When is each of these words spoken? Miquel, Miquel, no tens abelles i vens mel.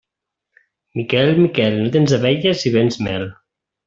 Miquel, 0.99 1.29
Miquel, 1.41 1.77
no 1.83 1.91
tens 1.97 2.15
abelles 2.17 2.65
i 2.71 2.73
vens 2.77 2.99
mel. 3.09 3.27